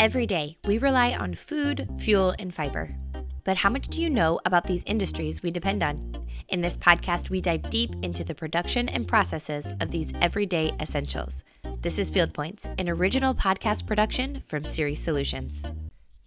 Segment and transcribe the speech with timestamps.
[0.00, 2.96] Every day, we rely on food, fuel, and fiber.
[3.44, 6.26] But how much do you know about these industries we depend on?
[6.48, 11.44] In this podcast, we dive deep into the production and processes of these everyday essentials.
[11.82, 15.66] This is Field Points, an original podcast production from Ceres Solutions.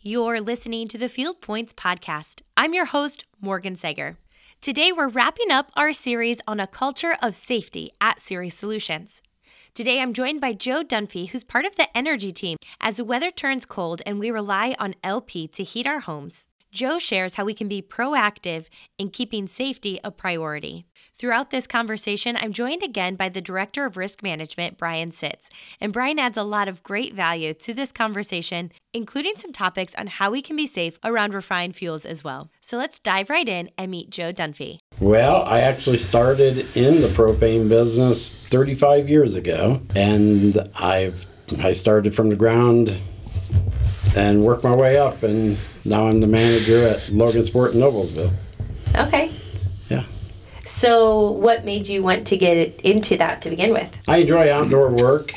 [0.01, 2.43] You're listening to the Field Points podcast.
[2.55, 4.19] I'm your host, Morgan Sager.
[4.61, 9.23] Today, we're wrapping up our series on a culture of safety at Ceres Solutions.
[9.75, 12.59] Today, I'm joined by Joe Dunfee, who's part of the energy team.
[12.79, 16.97] As the weather turns cold and we rely on LP to heat our homes, Joe
[16.97, 18.65] shares how we can be proactive
[18.97, 20.85] in keeping safety a priority.
[21.19, 25.51] Throughout this conversation, I'm joined again by the Director of Risk Management, Brian Sitz.
[25.79, 30.07] And Brian adds a lot of great value to this conversation, including some topics on
[30.07, 32.49] how we can be safe around refined fuels as well.
[32.59, 34.79] So let's dive right in and meet Joe Dunfee.
[34.99, 41.27] Well, I actually started in the propane business 35 years ago, and I've
[41.59, 42.99] I started from the ground
[44.17, 48.33] and worked my way up, and now I'm the manager at Logansport in Noblesville.
[48.95, 49.31] Okay.
[49.89, 50.03] Yeah.
[50.65, 53.97] So, what made you want to get into that to begin with?
[54.07, 55.33] I enjoy outdoor work,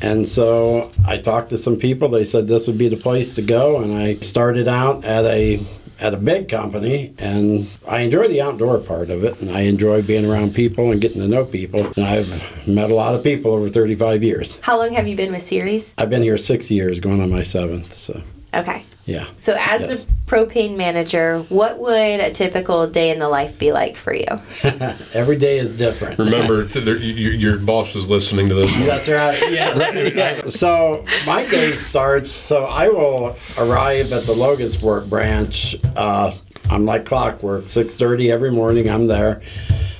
[0.00, 2.08] and so I talked to some people.
[2.08, 5.64] They said this would be the place to go, and I started out at a
[6.00, 10.00] at a big company and I enjoy the outdoor part of it and I enjoy
[10.00, 13.52] being around people and getting to know people and I've met a lot of people
[13.52, 14.58] over 35 years.
[14.62, 15.94] How long have you been with Ceres?
[15.98, 18.22] I've been here six years going on my seventh so
[18.54, 18.84] Okay.
[19.06, 19.26] Yeah.
[19.38, 20.04] So, as Yes.
[20.04, 24.26] a propane manager, what would a typical day in the life be like for you?
[25.14, 26.18] Every day is different.
[26.18, 28.74] Remember, the, your, your boss is listening to this.
[28.76, 29.38] That's right.
[29.50, 30.54] Yes.
[30.58, 32.32] So my day starts.
[32.32, 35.74] So I will arrive at the Logansport branch.
[35.96, 36.32] Uh,
[36.70, 37.68] I'm like clockwork.
[37.68, 38.88] Six thirty every morning.
[38.88, 39.42] I'm there.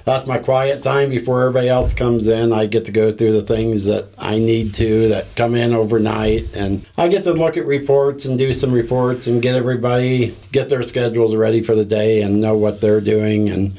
[0.05, 2.53] That's my quiet time before everybody else comes in.
[2.53, 6.57] I get to go through the things that I need to that come in overnight,
[6.57, 10.69] and I get to look at reports and do some reports and get everybody get
[10.69, 13.77] their schedules ready for the day and know what they're doing and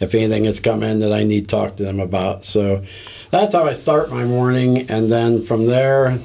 [0.00, 2.44] if anything has come in that I need to talk to them about.
[2.44, 2.84] So
[3.30, 6.18] that's how I start my morning, and then from there,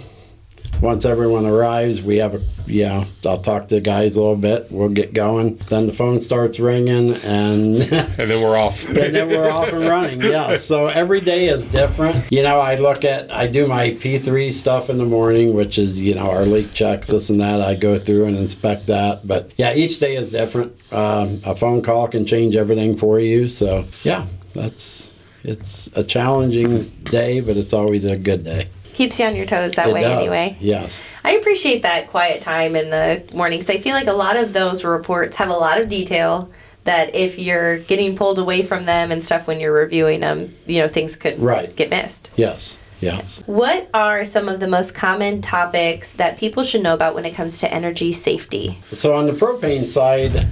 [0.81, 3.05] once everyone arrives, we have a yeah.
[3.25, 4.67] I'll talk to the guys a little bit.
[4.71, 5.55] We'll get going.
[5.69, 7.81] Then the phone starts ringing, and
[8.17, 8.85] And then we're off.
[8.87, 10.21] and then we're off and running.
[10.21, 10.57] Yeah.
[10.57, 12.31] So every day is different.
[12.31, 16.01] You know, I look at, I do my P3 stuff in the morning, which is,
[16.01, 17.61] you know, our leak checks, this and that.
[17.61, 19.27] I go through and inspect that.
[19.27, 20.75] But yeah, each day is different.
[20.91, 23.47] Um, a phone call can change everything for you.
[23.47, 28.67] So yeah, that's, it's a challenging day, but it's always a good day.
[28.97, 30.19] Keeps you on your toes that It way, does.
[30.19, 30.57] anyway.
[30.59, 31.03] Yes.
[31.23, 33.69] I appreciate that quiet time in the mornings.
[33.69, 36.49] I feel like a lot of those reports have a lot of detail
[36.85, 40.81] that if you're getting pulled away from them and stuff when you're reviewing them, you
[40.81, 41.75] know, things could Right.
[41.75, 42.31] get missed.
[42.35, 42.79] Yes.
[42.99, 43.43] Yes.
[43.45, 47.35] What are some of the most common topics that people should know about when it
[47.35, 48.79] comes to energy safety?
[48.89, 50.43] So on the propane side,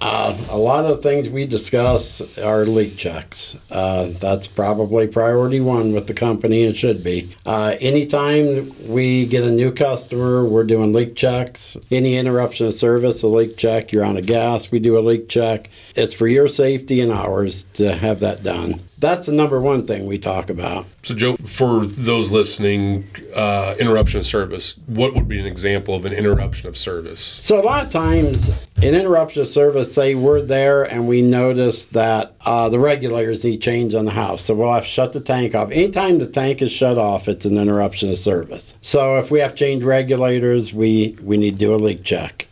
[0.00, 3.56] uh, a lot of things we discuss are leak checks.
[3.70, 6.62] Uh, that's probably priority one with the company.
[6.64, 7.34] It should be.
[7.44, 11.76] Uh, anytime we get a new customer, we're doing leak checks.
[11.90, 13.90] Any interruption of service, a leak check.
[13.90, 15.70] You're on a gas, we do a leak check.
[15.96, 18.87] It's for your safety and ours to have that done.
[19.00, 20.84] That's the number one thing we talk about.
[21.04, 26.04] So, Joe, for those listening, uh, interruption of service, what would be an example of
[26.04, 27.38] an interruption of service?
[27.40, 31.84] So a lot of times, an interruption of service, say we're there and we notice
[31.86, 34.44] that uh, the regulators need change on the house.
[34.44, 35.70] So we'll have to shut the tank off.
[35.70, 38.74] Anytime the tank is shut off, it's an interruption of service.
[38.80, 42.48] So if we have change regulators, we, we need to do a leak check.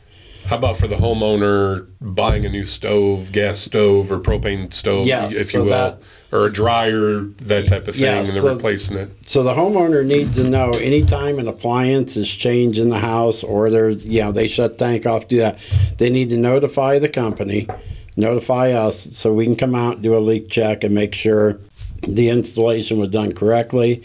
[0.46, 5.34] How about for the homeowner buying a new stove, gas stove, or propane stove, Yes,
[5.34, 6.00] if so you will, that-
[6.36, 9.08] or a dryer, that type of thing, Yeah, and they're so- replacing it?
[9.26, 13.70] So the homeowner needs to know anytime an appliance is changed in the house or
[13.70, 15.58] there's, you know, they shut tank off, do that,
[15.98, 17.68] they need to notify the company,
[18.16, 21.58] notify us so we can come out, do a leak check and make sure
[22.06, 24.02] the installation was done correctly.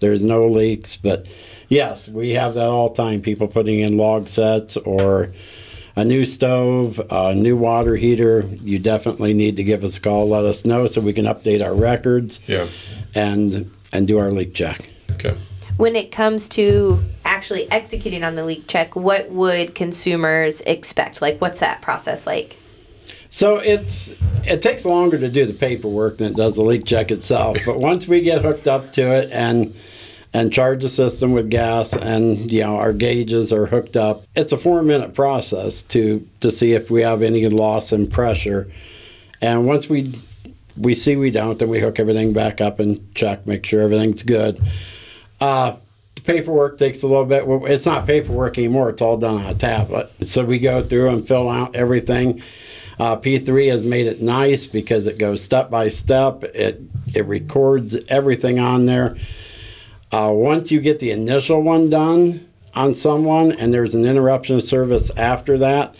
[0.00, 1.26] There's no leaks, but
[1.68, 3.20] yes, we have that all the time.
[3.22, 5.32] People putting in log sets or
[5.96, 8.48] a new stove, a new water heater.
[8.62, 11.64] You definitely need to give us a call, let us know so we can update
[11.64, 12.66] our records Yeah.
[13.14, 14.88] and and do our leak check.
[15.12, 15.36] Okay.
[15.76, 21.22] When it comes to actually executing on the leak check, what would consumers expect?
[21.22, 22.58] Like, what's that process like?
[23.30, 24.14] So it's
[24.44, 27.56] it takes longer to do the paperwork than it does the leak check itself.
[27.66, 29.74] But once we get hooked up to it and
[30.34, 34.52] and charge the system with gas and you know our gauges are hooked up, it's
[34.52, 38.70] a four minute process to to see if we have any loss in pressure.
[39.40, 40.12] And once we
[40.76, 44.24] we see we don't, then we hook everything back up and check, make sure everything's
[44.24, 44.60] good.
[45.40, 45.76] Uh,
[46.16, 47.46] the paperwork takes a little bit.
[47.46, 48.90] Well, it's not paperwork anymore.
[48.90, 50.10] It's all done on a tablet.
[50.24, 52.42] So we go through and fill out everything.
[52.98, 56.42] Uh, P3 has made it nice because it goes step by step.
[56.42, 56.80] It
[57.14, 59.16] it records everything on there.
[60.14, 64.62] Uh, once you get the initial one done on someone, and there's an interruption of
[64.62, 65.96] service after that,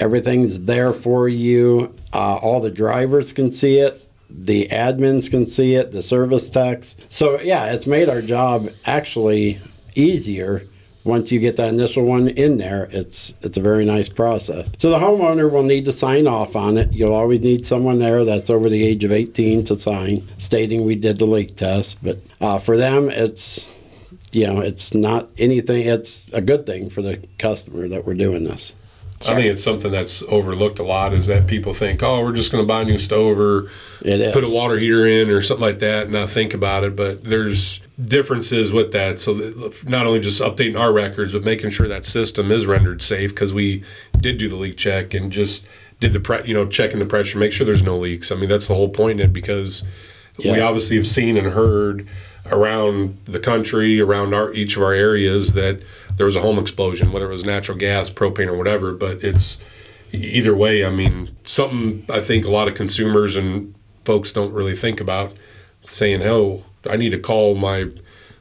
[0.00, 1.92] everything's there for you.
[2.14, 4.02] Uh, all the drivers can see it.
[4.30, 5.92] The admins can see it.
[5.92, 6.96] The service techs.
[7.10, 9.60] So yeah, it's made our job actually
[9.94, 10.66] easier
[11.06, 14.68] once you get that initial one in there, it's it's a very nice process.
[14.78, 16.92] So the homeowner will need to sign off on it.
[16.92, 20.96] You'll always need someone there that's over the age of 18 to sign, stating we
[20.96, 22.02] did the leak test.
[22.02, 23.66] But uh, for them, it's
[24.32, 25.86] you know it's not anything.
[25.86, 28.74] It's a good thing for the customer that we're doing this.
[29.22, 29.32] Sure.
[29.32, 32.52] I think it's something that's overlooked a lot is that people think, oh, we're just
[32.52, 33.70] going to buy a new stove or
[34.00, 36.94] put a water heater in or something like that and not think about it.
[36.94, 39.18] But there's differences with that.
[39.18, 39.32] So
[39.86, 43.54] not only just updating our records, but making sure that system is rendered safe because
[43.54, 43.82] we
[44.20, 45.66] did do the leak check and just
[45.98, 48.30] did the pre- you know checking the pressure, make sure there's no leaks.
[48.30, 49.82] I mean that's the whole point in it because
[50.36, 50.52] yeah.
[50.52, 52.06] we obviously have seen and heard
[52.50, 55.80] around the country, around our each of our areas that
[56.16, 58.92] there was a home explosion, whether it was natural gas, propane, or whatever.
[58.92, 59.58] But it's
[60.12, 60.84] either way.
[60.84, 65.36] I mean, something I think a lot of consumers and folks don't really think about
[65.82, 67.86] saying, "Oh, I need to call my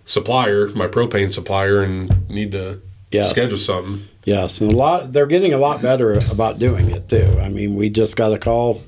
[0.05, 2.81] supplier, my propane supplier, and need to
[3.11, 3.29] yes.
[3.29, 7.39] schedule something." Yes, and a lot they're getting a lot better about doing it too.
[7.41, 8.81] I mean, we just got a call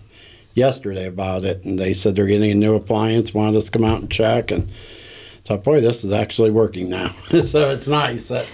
[0.55, 3.83] yesterday about it, and they said they're getting a new appliance, wanted us to come
[3.83, 4.67] out and check, and
[5.47, 7.09] thought, boy, this is actually working now.
[7.43, 8.47] so it's nice that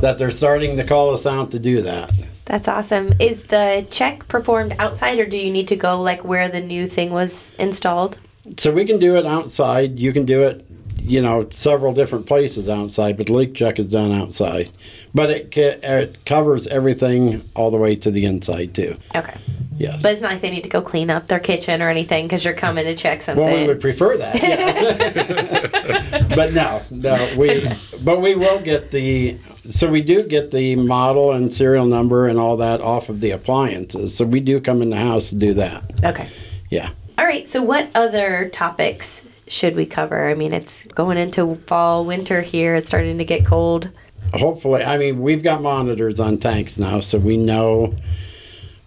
[0.00, 2.10] that they're starting to call us out to do that.
[2.46, 3.14] That's awesome.
[3.20, 6.86] Is the check performed outside, or do you need to go like where the new
[6.86, 8.18] thing was installed?
[8.58, 9.98] So we can do it outside.
[9.98, 10.66] You can do it,
[11.00, 14.70] you know, several different places outside, but the leak check is done outside.
[15.14, 18.96] But it, it covers everything all the way to the inside too.
[19.14, 19.38] Okay.
[19.76, 20.02] Yes.
[20.02, 22.44] But it's not like they need to go clean up their kitchen or anything because
[22.44, 23.44] you're coming to check something.
[23.44, 24.34] Well, we would prefer that.
[24.36, 26.28] Yes.
[26.34, 27.68] but no, no, we.
[28.02, 29.38] But we will get the.
[29.68, 33.30] So we do get the model and serial number and all that off of the
[33.30, 34.16] appliances.
[34.16, 36.04] So we do come in the house to do that.
[36.04, 36.28] Okay.
[36.70, 36.90] Yeah.
[37.18, 37.46] All right.
[37.48, 40.28] So what other topics should we cover?
[40.28, 42.76] I mean, it's going into fall, winter here.
[42.76, 43.90] It's starting to get cold.
[44.38, 47.94] Hopefully, I mean, we've got monitors on tanks now, so we know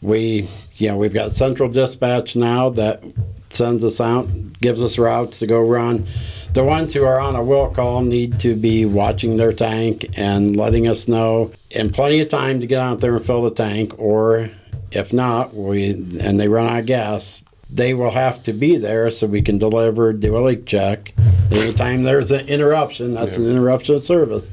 [0.01, 3.03] we you know we've got central dispatch now that
[3.49, 4.27] sends us out
[4.59, 6.05] gives us routes to go run.
[6.53, 10.55] The ones who are on a will call need to be watching their tank and
[10.55, 13.93] letting us know in plenty of time to get out there and fill the tank
[13.97, 14.49] or
[14.91, 19.11] if not we and they run out of gas they will have to be there
[19.11, 21.13] so we can deliver do a leak check.
[21.51, 23.45] Anytime there's an interruption that's yeah.
[23.45, 24.49] an interruption of service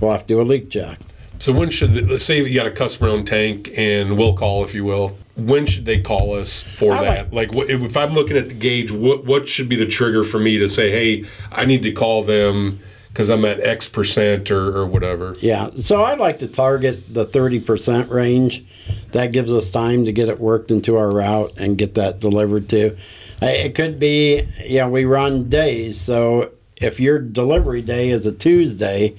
[0.00, 0.98] we'll have to do a leak check
[1.38, 4.74] so when should let's say you got a customer owned tank and we'll call if
[4.74, 5.16] you will.
[5.36, 7.32] When should they call us for I that?
[7.32, 10.38] Like, like if I'm looking at the gauge, what what should be the trigger for
[10.38, 14.76] me to say, hey, I need to call them because I'm at X percent or,
[14.76, 15.36] or whatever.
[15.40, 15.70] Yeah.
[15.76, 18.64] So I'd like to target the 30% range.
[19.12, 22.68] That gives us time to get it worked into our route and get that delivered
[22.70, 22.96] to.
[23.40, 25.98] It could be, yeah, we run days.
[25.98, 29.16] So if your delivery day is a Tuesday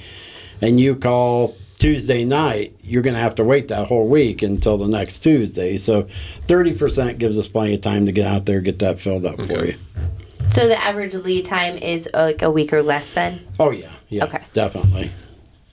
[0.62, 4.78] and you call Tuesday night, you're going to have to wait that whole week until
[4.78, 5.78] the next Tuesday.
[5.78, 6.08] So
[6.48, 9.56] 30% gives us plenty of time to get out there, get that filled up okay.
[9.56, 9.76] for you.
[10.48, 13.46] So the average lead time is uh, like a week or less then?
[13.60, 13.92] Oh, yeah.
[14.10, 14.24] Yeah.
[14.26, 14.44] Okay.
[14.54, 15.12] Definitely.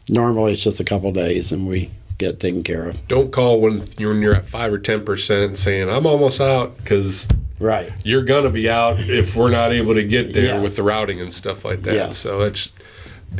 [0.09, 3.09] Normally it's just a couple days and we get taken care of.
[3.09, 7.29] Don't call when you're, when you're at 5 or 10% saying, I'm almost out because
[7.61, 10.62] right you're going to be out if we're not able to get there yes.
[10.62, 11.95] with the routing and stuff like that.
[11.95, 12.19] Yes.
[12.19, 12.73] So it's,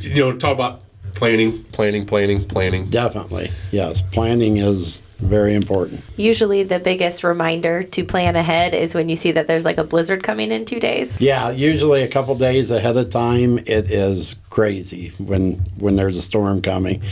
[0.01, 0.83] you know, talk about
[1.15, 2.91] planning, planning, planning, planning.
[2.91, 3.51] Definitely.
[3.71, 4.03] Yes.
[4.03, 6.03] Planning is very important.
[6.17, 9.85] Usually, the biggest reminder to plan ahead is when you see that there's like a
[9.85, 11.21] blizzard coming in two days.
[11.21, 13.59] Yeah, usually a couple days ahead of time.
[13.59, 17.03] It is crazy when when there's a storm coming,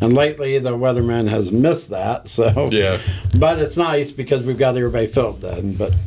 [0.00, 2.28] and lately the weatherman has missed that.
[2.28, 3.00] So yeah,
[3.38, 5.74] but it's nice because we've got everybody filled then.
[5.74, 6.00] But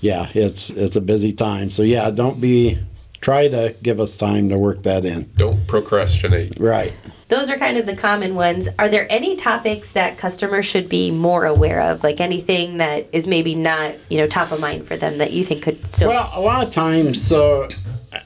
[0.00, 1.70] yeah, it's it's a busy time.
[1.70, 2.78] So yeah, don't be
[3.20, 5.30] try to give us time to work that in.
[5.36, 6.58] Don't procrastinate.
[6.58, 6.92] Right.
[7.28, 8.68] Those are kind of the common ones.
[8.78, 12.02] Are there any topics that customers should be more aware of?
[12.02, 15.44] Like anything that is maybe not, you know, top of mind for them that you
[15.44, 17.68] think could still Well, a lot of times so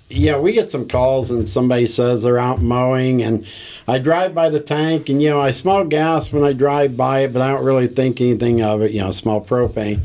[0.09, 3.45] yeah, we get some calls and somebody says they're out mowing and
[3.89, 7.21] I drive by the tank and you know, I smell gas when I drive by
[7.21, 10.05] it, but I don't really think anything of it, you know, smell propane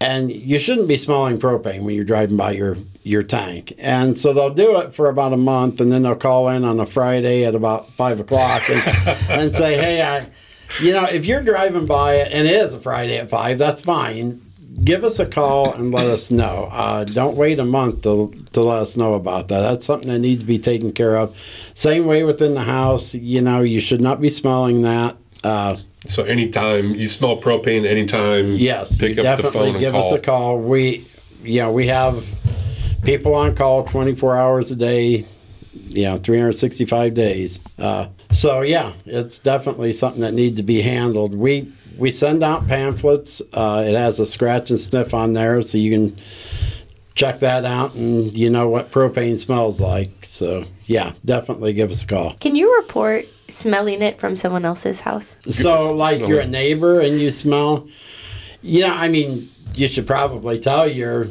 [0.00, 3.74] and you shouldn't be smelling propane when you're driving by your your tank.
[3.78, 6.80] And so they'll do it for about a month, and then they'll call in on
[6.80, 8.82] a Friday at about five o'clock and,
[9.28, 10.26] and say, "Hey, I,
[10.80, 13.80] you know, if you're driving by it and it is a Friday at five, that's
[13.80, 14.40] fine.
[14.82, 16.68] Give us a call and let us know.
[16.72, 19.60] Uh, don't wait a month to, to let us know about that.
[19.60, 21.36] That's something that needs to be taken care of.
[21.74, 23.14] Same way within the house.
[23.14, 25.16] You know, you should not be smelling that.
[25.44, 30.12] Uh, so anytime you smell propane, anytime yes, pick up the phone and give call.
[30.12, 30.58] us a call.
[30.58, 31.08] We,
[31.42, 32.24] you know, we have
[33.02, 35.26] people on call 24 hours a day,
[35.72, 37.60] you know, 365 days.
[37.78, 41.34] Uh, so yeah, it's definitely something that needs to be handled.
[41.34, 43.40] We we send out pamphlets.
[43.52, 46.16] Uh, it has a scratch and sniff on there, so you can
[47.14, 50.24] check that out and you know what propane smells like.
[50.24, 52.34] So yeah, definitely give us a call.
[52.40, 55.36] Can you report smelling it from someone else's house?
[55.46, 57.88] So like you're a neighbor and you smell.
[58.62, 61.28] Yeah, I mean you should probably tell your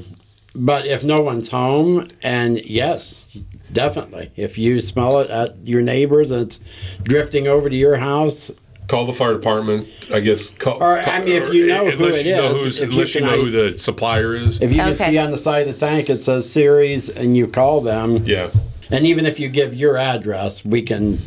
[0.55, 3.39] but if no one's home, and yes,
[3.71, 6.59] definitely, if you smell it at your neighbors and it's
[7.01, 8.51] drifting over to your house,
[8.87, 9.87] call the fire department.
[10.13, 10.49] I guess.
[10.51, 13.49] Call, or I mean, if you know uh, who it is, unless you, know who
[13.49, 14.61] the supplier is.
[14.61, 14.95] If you okay.
[14.95, 18.17] can see on the side of the tank it says Ceres, and you call them.
[18.17, 18.51] Yeah.
[18.91, 21.19] And even if you give your address, we can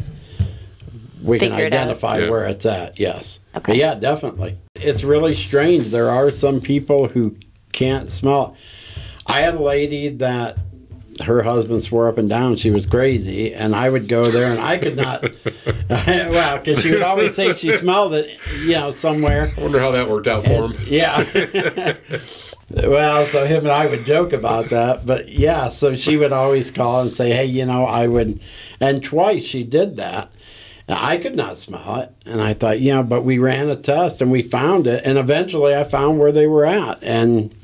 [1.27, 2.99] we can identify it where it's at.
[2.99, 3.41] Yes.
[3.55, 3.73] Okay.
[3.73, 4.59] But yeah, definitely.
[4.75, 5.89] It's really strange.
[5.89, 7.37] There are some people who
[7.73, 8.57] can't smell.
[9.27, 10.57] I had a lady that
[11.25, 14.61] her husband swore up and down she was crazy, and I would go there and
[14.61, 15.23] I could not.
[15.91, 19.53] well, because she would always say she smelled it, you know, somewhere.
[19.57, 20.75] I wonder how that worked out for him.
[20.87, 21.97] Yeah.
[22.85, 26.71] well, so him and I would joke about that, but yeah, so she would always
[26.71, 28.41] call and say, "Hey, you know, I would,"
[28.81, 30.31] and twice she did that.
[30.89, 34.23] I could not smell it, and I thought, you know, but we ran a test
[34.23, 37.55] and we found it, and eventually I found where they were at, and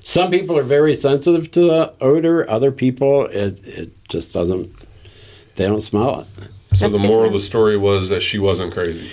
[0.00, 2.48] some people are very sensitive to the odor.
[2.50, 4.70] Other people, it, it just doesn't,
[5.56, 6.26] they don't smell it.
[6.74, 9.10] So That's the moral of the story was that she wasn't crazy.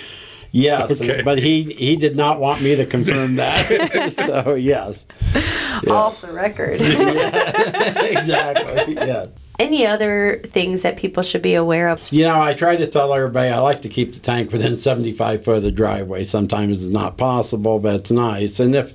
[0.52, 1.22] Yes, okay.
[1.22, 4.12] but he he did not want me to confirm that.
[4.12, 5.92] so yes, yeah.
[5.92, 6.80] off the record.
[6.80, 8.94] yeah, exactly.
[8.94, 9.26] Yeah.
[9.58, 12.12] Any other things that people should be aware of?
[12.12, 15.44] You know, I try to tell everybody I like to keep the tank within 75
[15.44, 16.24] foot of the driveway.
[16.24, 18.60] Sometimes it's not possible, but it's nice.
[18.60, 18.92] And if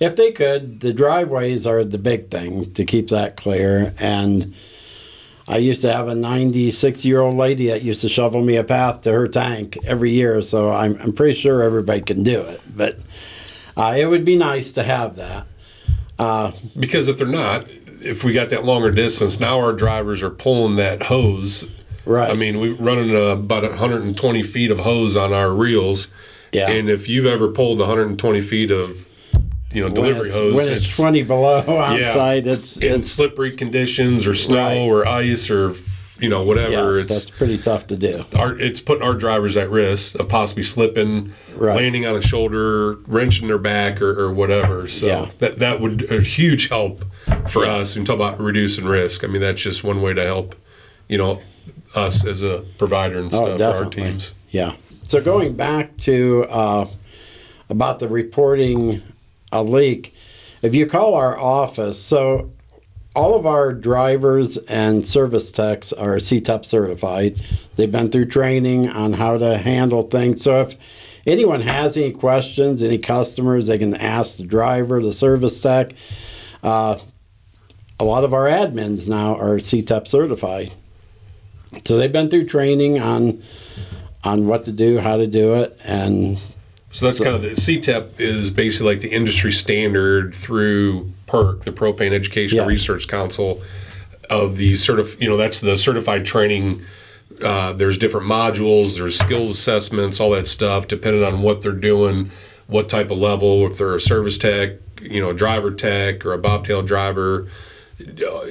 [0.00, 3.94] if they could, the driveways are the big thing to keep that clear.
[3.98, 4.54] And
[5.46, 8.64] I used to have a 96 year old lady that used to shovel me a
[8.64, 12.60] path to her tank every year, so I'm, I'm pretty sure everybody can do it.
[12.74, 12.98] But
[13.76, 15.46] uh, it would be nice to have that.
[16.18, 17.66] Uh, because if they're not,
[18.02, 21.68] if we got that longer distance, now our drivers are pulling that hose.
[22.04, 22.30] Right.
[22.30, 26.08] I mean, we're running uh, about 120 feet of hose on our reels.
[26.52, 26.70] Yeah.
[26.70, 29.06] And if you've ever pulled 120 feet of
[29.72, 30.54] you know delivery when hose.
[30.54, 34.78] When it's, it's, 20 below outside, yeah, it's in it's slippery conditions or snow right.
[34.78, 35.74] or ice or
[36.20, 36.98] you know whatever.
[36.98, 38.24] Yes, it's that's pretty tough to do.
[38.36, 41.76] Our, it's putting our drivers at risk of possibly slipping, right.
[41.76, 44.88] landing on a shoulder, wrenching their back, or, or whatever.
[44.88, 45.30] So yeah.
[45.38, 47.04] that that would a huge help
[47.48, 47.76] for yeah.
[47.76, 47.96] us.
[47.96, 49.24] And talk about reducing risk.
[49.24, 50.54] I mean, that's just one way to help.
[51.08, 51.42] You know,
[51.94, 54.34] us as a provider and oh, stuff oh, for our teams.
[54.50, 54.74] Yeah.
[55.02, 56.88] So going back to uh,
[57.68, 59.02] about the reporting
[59.50, 60.14] a leak,
[60.62, 62.50] if you call our office, so
[63.14, 67.40] all of our drivers and service techs are CTEP certified.
[67.76, 70.42] They've been through training on how to handle things.
[70.42, 70.76] So if
[71.26, 75.92] anyone has any questions, any customers, they can ask the driver, the service tech.
[76.62, 76.98] Uh,
[77.98, 80.72] a lot of our admins now are CTEP certified.
[81.84, 83.42] So they've been through training on
[84.22, 86.38] on what to do, how to do it, and
[86.90, 91.62] so that's so, kind of the CTEP is basically like the industry standard through PERC,
[91.62, 93.62] the Propane Educational Research Council,
[94.28, 96.82] of the certif- you know that's the certified training.
[97.44, 102.30] Uh, there's different modules, there's skills assessments, all that stuff, depending on what they're doing,
[102.66, 106.32] what type of level, if they're a service tech, you know, a driver tech or
[106.32, 107.48] a bobtail driver.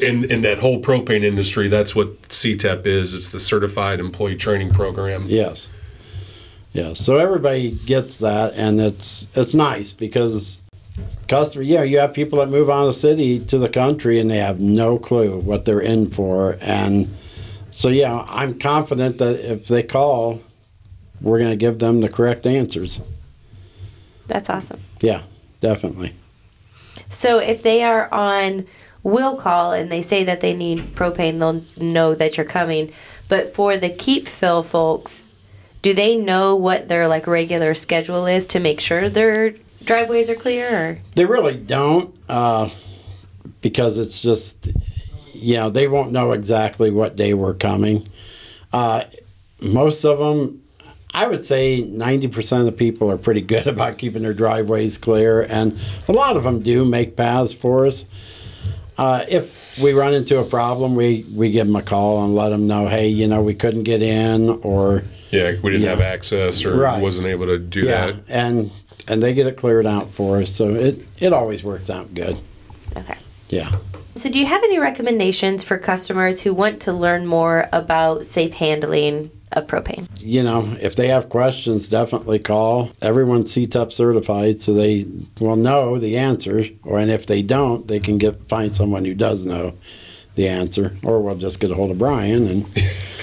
[0.01, 3.15] In, in that whole propane industry, that's what CTEP is.
[3.15, 5.23] It's the Certified Employee Training Program.
[5.25, 5.69] Yes.
[6.71, 10.59] Yeah, so everybody gets that, and it's it's nice because
[11.27, 14.29] customer, yeah, you have people that move out of the city to the country and
[14.29, 17.09] they have no clue what they're in for, and
[17.71, 20.41] so yeah, I'm confident that if they call,
[21.21, 23.01] we're going to give them the correct answers.
[24.27, 24.81] That's awesome.
[25.01, 25.23] Yeah,
[25.61, 26.13] definitely.
[27.09, 28.67] So if they are on
[29.01, 32.91] will call and they say that they need propane, they'll know that you're coming.
[33.27, 35.27] But for the keep fill folks,
[35.81, 40.35] do they know what their like regular schedule is to make sure they're driveways are
[40.35, 40.89] clear?
[40.91, 40.99] Or?
[41.15, 42.69] They really don't, uh,
[43.61, 44.69] because it's just,
[45.33, 48.07] you know, they won't know exactly what day we're coming.
[48.71, 49.05] Uh,
[49.61, 50.61] most of them,
[51.13, 55.41] I would say 90% of the people are pretty good about keeping their driveways clear,
[55.41, 58.05] and a lot of them do make paths for us.
[58.97, 62.49] Uh, if we run into a problem, we, we give them a call and let
[62.49, 65.89] them know, hey, you know, we couldn't get in, or yeah, we didn't yeah.
[65.91, 67.01] have access, or right.
[67.01, 68.07] wasn't able to do yeah.
[68.07, 68.23] that.
[68.29, 68.71] and
[69.07, 72.37] and they get it cleared out for us, so it it always works out good.
[72.95, 73.17] Okay.
[73.49, 73.77] Yeah.
[74.15, 78.53] So, do you have any recommendations for customers who want to learn more about safe
[78.53, 80.07] handling of propane?
[80.17, 82.91] You know, if they have questions, definitely call.
[83.01, 85.05] Everyone's CTEP certified, so they
[85.39, 86.69] will know the answers.
[86.83, 89.73] Or and if they don't, they can get find someone who does know
[90.35, 92.65] the answer, or we'll just get a hold of Brian and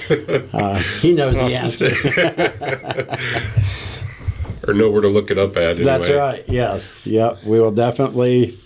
[0.53, 1.91] uh, he knows the answer.
[4.69, 5.65] or know where to look it up at.
[5.65, 5.85] Anyway.
[5.85, 6.45] That's right.
[6.49, 6.99] Yes.
[7.05, 7.45] Yep.
[7.45, 8.59] We will definitely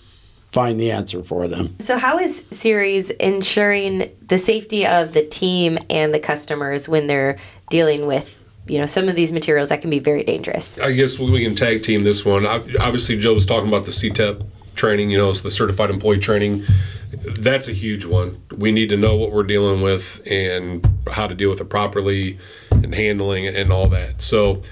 [0.51, 1.75] find the answer for them.
[1.79, 7.37] So, how is Ceres ensuring the safety of the team and the customers when they're
[7.69, 8.37] dealing with?
[8.67, 10.79] You know, some of these materials that can be very dangerous.
[10.79, 12.45] I guess we can tag team this one.
[12.45, 14.45] Obviously, Joe was talking about the CTEP
[14.81, 16.65] training, you know, it's the certified employee training.
[17.11, 18.41] That's a huge one.
[18.57, 22.39] We need to know what we're dealing with and how to deal with it properly
[22.71, 24.21] and handling it and all that.
[24.21, 24.63] So,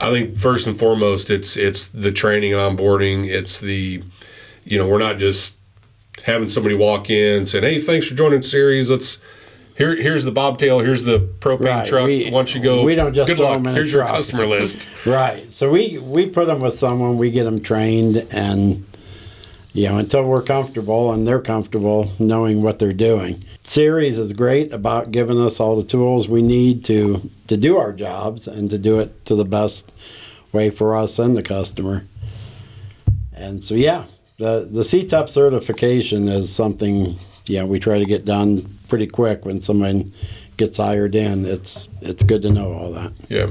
[0.00, 3.26] I think first and foremost, it's it's the training and onboarding.
[3.26, 4.02] It's the
[4.64, 5.56] you know, we're not just
[6.22, 8.90] having somebody walk in saying, "Hey, thanks for joining the series.
[8.90, 9.18] Let's
[9.76, 9.96] here.
[9.96, 10.80] Here's the bobtail.
[10.80, 11.86] Here's the propane right.
[11.86, 12.06] truck.
[12.06, 13.64] We, Once you go, we don't just good luck.
[13.74, 14.88] Here's your customer list.
[15.06, 15.50] right.
[15.50, 17.16] So we we put them with someone.
[17.16, 18.84] We get them trained, and
[19.76, 23.44] you know, until we're comfortable and they're comfortable knowing what they're doing.
[23.60, 27.92] Ceres is great about giving us all the tools we need to to do our
[27.92, 29.94] jobs and to do it to the best
[30.52, 32.06] way for us and the customer.
[33.34, 34.06] And so, yeah,
[34.38, 39.60] the the CTEP certification is something yeah we try to get done pretty quick when
[39.60, 40.10] someone
[40.56, 41.44] gets hired in.
[41.44, 43.12] It's it's good to know all that.
[43.28, 43.50] Yeah.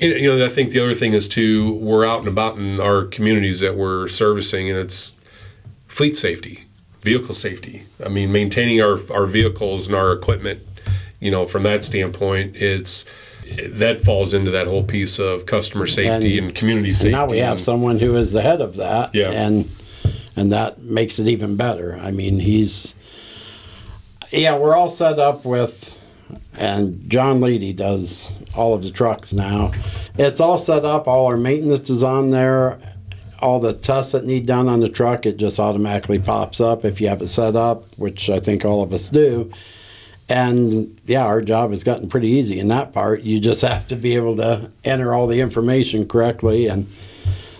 [0.00, 3.04] You know, I think the other thing is too, we're out and about in our
[3.04, 5.14] communities that we're servicing, and it's
[5.94, 6.64] fleet safety,
[7.02, 7.84] vehicle safety.
[8.04, 10.60] I mean, maintaining our, our vehicles and our equipment,
[11.20, 13.04] you know, from that standpoint, it's
[13.68, 17.12] that falls into that whole piece of customer safety and, and community safety.
[17.12, 19.14] now we have someone who is the head of that.
[19.14, 19.30] Yeah.
[19.30, 19.70] And
[20.34, 21.96] and that makes it even better.
[21.96, 22.96] I mean, he's
[24.32, 26.02] yeah, we're all set up with,
[26.58, 29.70] and John Leedy does all of the trucks now.
[30.18, 31.06] It's all set up.
[31.06, 32.80] All our maintenance is on there.
[33.44, 36.98] All the tests that need done on the truck, it just automatically pops up if
[36.98, 39.52] you have it set up, which I think all of us do.
[40.30, 43.22] And yeah, our job has gotten pretty easy in that part.
[43.22, 46.68] You just have to be able to enter all the information correctly.
[46.68, 46.90] And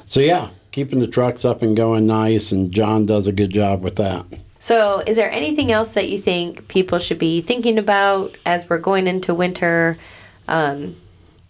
[0.07, 3.83] so, yeah, keeping the trucks up and going nice, and John does a good job
[3.83, 4.25] with that.
[4.59, 8.79] So, is there anything else that you think people should be thinking about as we're
[8.79, 9.99] going into winter?
[10.49, 10.97] Um,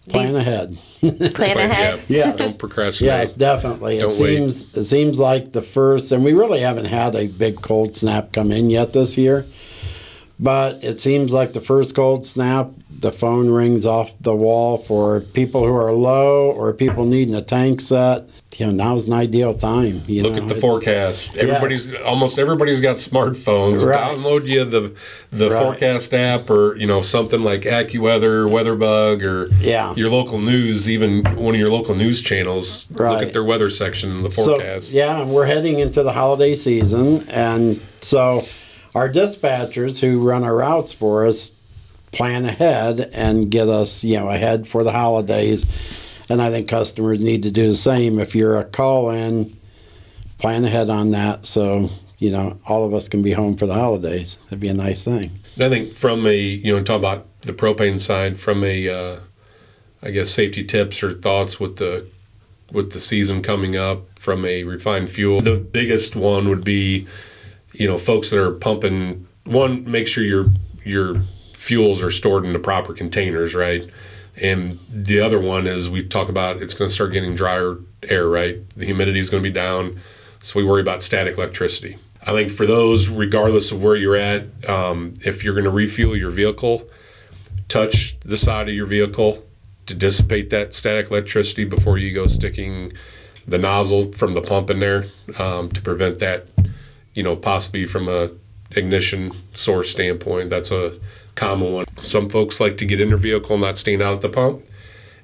[0.09, 0.77] plan these, ahead.
[1.33, 2.01] plan ahead.
[2.07, 2.27] Yeah.
[2.27, 2.35] yeah.
[2.35, 3.13] Don't procrastinate.
[3.13, 3.99] Yes, definitely.
[3.99, 4.77] Don't it seems wait.
[4.77, 8.51] it seems like the first, and we really haven't had a big cold snap come
[8.51, 9.45] in yet this year.
[10.37, 15.21] But it seems like the first cold snap, the phone rings off the wall for
[15.21, 18.27] people who are low or people needing a tank set
[18.59, 20.03] you know now's an ideal time.
[20.07, 21.37] You Look know, at the forecast.
[21.37, 21.99] Everybody's yeah.
[21.99, 23.85] almost everybody's got smartphones.
[23.85, 23.97] Right.
[23.97, 24.95] Download you the
[25.31, 25.63] the right.
[25.63, 29.93] forecast app or you know something like AccuWeather, WeatherBug, or yeah.
[29.95, 30.89] your local news.
[30.89, 32.87] Even one of your local news channels.
[32.91, 33.13] Right.
[33.13, 34.91] Look at their weather section in the forecast.
[34.91, 38.45] So, yeah, we're heading into the holiday season, and so
[38.93, 41.51] our dispatchers who run our routes for us
[42.11, 45.65] plan ahead and get us you know ahead for the holidays
[46.29, 48.19] and I think customers need to do the same.
[48.19, 49.55] If you're a call in,
[50.37, 53.73] plan ahead on that so, you know, all of us can be home for the
[53.73, 54.37] holidays.
[54.45, 55.31] That'd be a nice thing.
[55.59, 59.19] I think from a, you know, talk about the propane side, from a, uh,
[60.01, 62.07] I guess, safety tips or thoughts with the
[62.71, 65.39] with the season coming up from a refined fuel.
[65.39, 67.07] The biggest one would be,
[67.73, 69.27] you know, folks that are pumping.
[69.45, 70.47] One, make sure your
[70.83, 71.21] your
[71.53, 73.89] fuels are stored in the proper containers, right?
[74.41, 78.27] And the other one is we talk about it's going to start getting drier air,
[78.27, 78.57] right?
[78.71, 79.99] The humidity is going to be down.
[80.41, 81.97] So we worry about static electricity.
[82.21, 86.15] I think for those, regardless of where you're at, um, if you're going to refuel
[86.15, 86.83] your vehicle,
[87.67, 89.43] touch the side of your vehicle
[89.85, 92.91] to dissipate that static electricity before you go sticking
[93.47, 95.05] the nozzle from the pump in there
[95.37, 96.47] um, to prevent that,
[97.13, 98.31] you know, possibly from a
[98.71, 100.49] ignition source standpoint.
[100.49, 100.99] That's a
[101.35, 101.85] common one.
[102.01, 104.63] Some folks like to get in their vehicle, not staying out at the pump.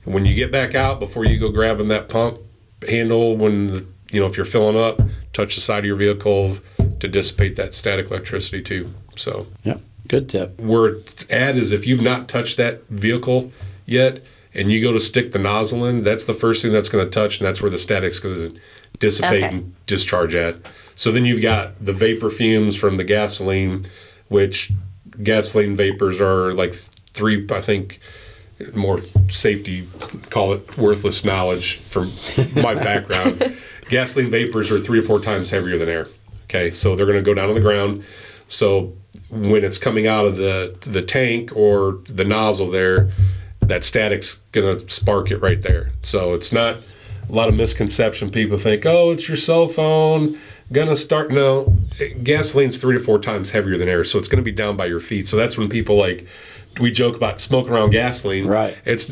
[0.06, 2.40] And when you get back out, before you go grabbing that pump
[2.88, 5.02] handle, when the, you know, if you're filling up,
[5.34, 6.58] touch the side of your vehicle
[7.00, 8.94] to dissipate that static electricity too.
[9.16, 10.60] So, yeah, good tip.
[10.60, 13.52] Where it's at is if you've not touched that vehicle
[13.86, 17.06] yet and you go to stick the nozzle in, that's the first thing that's going
[17.06, 18.60] to touch, and that's where the static's going to
[19.00, 19.56] dissipate okay.
[19.56, 20.58] and discharge at.
[20.96, 23.86] So then you've got the vapor fumes from the gasoline,
[24.28, 24.72] which
[25.24, 26.74] gasoline vapors are like
[27.14, 28.00] three, I think,
[28.74, 29.88] more safety,
[30.30, 32.12] call it worthless knowledge from
[32.56, 33.58] my background.
[33.90, 36.08] gasoline vapors are three or four times heavier than air.
[36.44, 38.04] Okay, so they're going to go down on the ground.
[38.48, 38.94] So
[39.30, 43.12] when it's coming out of the the tank or the nozzle there,
[43.62, 45.92] that static's going to spark it right there.
[46.02, 46.78] So it's not
[47.30, 48.30] a lot of misconception.
[48.30, 50.38] People think, oh, it's your cell phone
[50.72, 51.32] gonna start.
[51.32, 51.66] now.
[52.24, 55.00] gasoline's three to four times heavier than air, so it's gonna be down by your
[55.00, 55.28] feet.
[55.28, 56.26] So that's when people like
[56.80, 58.48] we joke about smoking around gasoline.
[58.48, 58.78] Right.
[58.86, 59.12] It's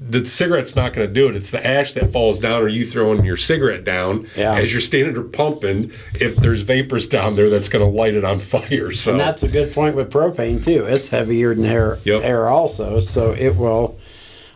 [0.00, 1.34] the cigarette's not going to do it.
[1.34, 4.54] It's the ash that falls down, or you throwing your cigarette down yeah.
[4.54, 5.92] as you're standing or pumping.
[6.14, 8.92] If there's vapors down there, that's going to light it on fire.
[8.92, 10.84] So and that's a good point with propane too.
[10.84, 12.22] It's heavier than air, yep.
[12.22, 13.98] air also, so it will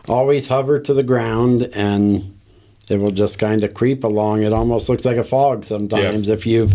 [0.08, 2.31] always hover to the ground and
[2.90, 4.42] it will just kind of creep along.
[4.42, 6.74] It almost looks like a fog sometimes if you've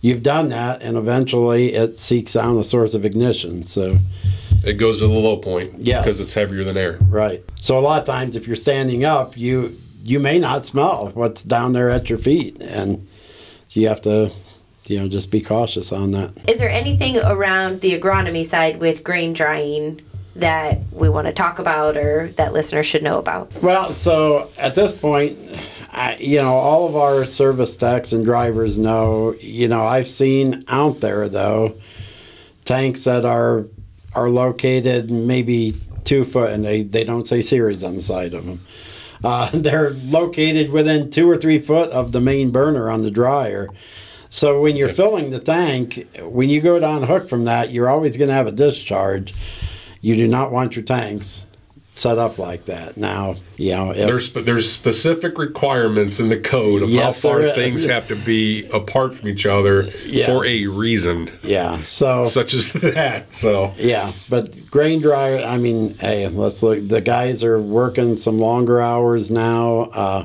[0.00, 3.64] you've done that, and eventually it seeks out a source of ignition.
[3.64, 3.98] So
[4.64, 6.04] it goes to the low point yes.
[6.04, 6.98] because it's heavier than air.
[7.08, 7.42] Right.
[7.60, 11.42] So a lot of times, if you're standing up, you you may not smell what's
[11.42, 13.06] down there at your feet, and
[13.70, 14.30] you have to
[14.86, 16.32] you know just be cautious on that.
[16.48, 20.00] Is there anything around the agronomy side with grain drying
[20.36, 23.52] that we want to talk about or that listeners should know about?
[23.62, 25.38] Well, so at this point,
[25.90, 30.62] I, you know, all of our service techs and drivers know, you know, I've seen
[30.68, 31.76] out there though
[32.64, 33.66] tanks that are
[34.14, 38.46] are located maybe two foot and they, they don't say Ceres on the side of
[38.46, 38.60] them.
[39.24, 43.68] Uh, they're located within two or three foot of the main burner on the dryer.
[44.30, 48.16] So when you're filling the tank, when you go down hook from that, you're always
[48.16, 49.32] going to have a discharge
[50.00, 51.46] you do not want your tanks
[51.98, 52.96] set up like that.
[52.96, 57.42] Now, you know, if, there's there's specific requirements in the code of yes, how far
[57.50, 60.26] things have to be apart from each other yeah.
[60.26, 61.30] for a reason.
[61.42, 61.82] Yeah.
[61.82, 63.34] So such as that.
[63.34, 65.44] So yeah, but grain dryer.
[65.44, 66.88] I mean, hey, let's look.
[66.88, 69.80] The guys are working some longer hours now.
[69.92, 70.24] Uh,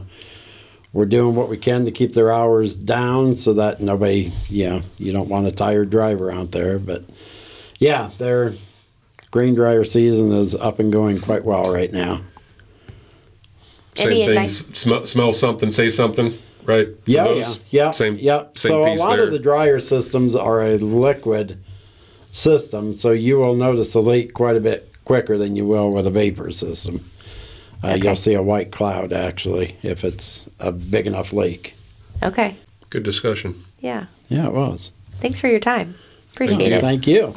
[0.93, 4.81] we're doing what we can to keep their hours down so that nobody, you know,
[4.99, 6.77] you don't want a tired driver out there.
[6.77, 7.03] But
[7.79, 8.53] yeah, they're
[9.34, 12.22] grain dryer season is up and going quite well right now.
[13.96, 14.48] Same thing.
[14.48, 16.89] Sm- smell something, say something, right?
[17.06, 17.91] Yeah, yeah, yeah.
[17.91, 18.15] Same.
[18.19, 18.43] Yeah.
[18.54, 19.26] Same so a lot there.
[19.26, 21.58] of the dryer systems are a liquid
[22.32, 26.06] system, so you will notice a leak quite a bit quicker than you will with
[26.06, 27.04] a vapor system.
[27.84, 28.04] Uh, okay.
[28.04, 31.74] You'll see a white cloud actually if it's a big enough leak.
[32.22, 32.56] Okay.
[32.91, 33.63] Good discussion.
[33.80, 34.06] Yeah.
[34.30, 34.91] Yeah, it was.
[35.22, 35.96] Thanks for your time.
[36.32, 36.82] Appreciate it.
[36.82, 37.34] Thank you.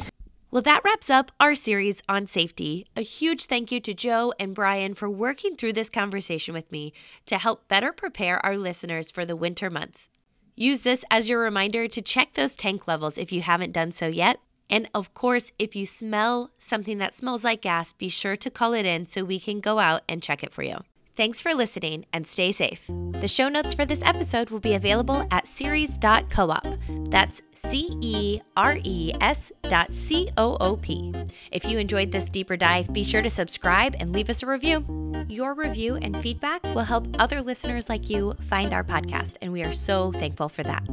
[0.57, 2.87] Well, that wraps up our series on safety.
[2.95, 6.93] A huge thank you to Joe and Brian for working through this conversation with me
[7.27, 10.09] to help better prepare our listeners for the winter months.
[10.55, 14.07] Use this as your reminder to check those tank levels if you haven't done so
[14.07, 14.39] yet.
[14.67, 18.73] And of course, if you smell something that smells like gas, be sure to call
[18.73, 20.77] it in so we can go out and check it for you.
[21.17, 22.85] Thanks for listening and stay safe.
[23.13, 26.77] The show notes for this episode will be available at ceres.coop.
[27.09, 31.11] That's C E R E S dot C O O P.
[31.51, 34.85] If you enjoyed this deeper dive, be sure to subscribe and leave us a review.
[35.27, 39.63] Your review and feedback will help other listeners like you find our podcast, and we
[39.63, 40.87] are so thankful for that.